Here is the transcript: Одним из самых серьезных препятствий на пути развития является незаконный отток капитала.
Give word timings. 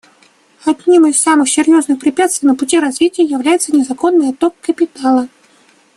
Одним 0.65 1.05
из 1.05 1.21
самых 1.21 1.47
серьезных 1.47 1.99
препятствий 1.99 2.47
на 2.49 2.55
пути 2.55 2.79
развития 2.79 3.21
является 3.23 3.71
незаконный 3.71 4.29
отток 4.31 4.55
капитала. 4.59 5.27